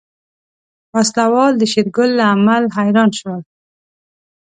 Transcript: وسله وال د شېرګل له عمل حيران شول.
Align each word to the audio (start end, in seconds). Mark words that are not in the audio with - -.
وسله 0.93 1.25
وال 1.33 1.53
د 1.57 1.63
شېرګل 1.71 2.09
له 2.19 2.23
عمل 2.33 2.63
حيران 2.75 3.09
شول. 3.19 3.41